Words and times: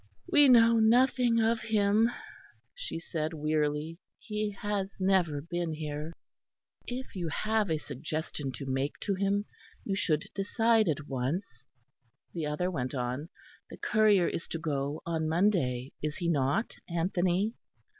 "We 0.27 0.49
know 0.49 0.79
nothing 0.79 1.39
of 1.39 1.59
him," 1.61 2.09
she 2.73 2.97
said, 2.99 3.35
wearily, 3.35 3.99
"he 4.17 4.49
has 4.61 4.97
never 4.99 5.41
been 5.41 5.73
here." 5.73 6.11
"If 6.87 7.15
you 7.15 7.27
have 7.27 7.69
a 7.69 7.77
suggestion 7.77 8.51
to 8.53 8.65
make 8.65 8.97
to 9.01 9.13
him 9.13 9.45
you 9.85 9.95
should 9.95 10.25
decide 10.33 10.87
at 10.87 11.07
once," 11.07 11.63
the 12.33 12.47
other 12.47 12.71
went 12.71 12.95
on, 12.95 13.29
"the 13.69 13.77
courier 13.77 14.27
is 14.27 14.47
to 14.47 14.57
go 14.57 15.03
on 15.05 15.29
Monday, 15.29 15.91
is 16.01 16.15
he 16.15 16.29
not, 16.29 16.77
Anthony?" 16.89 17.53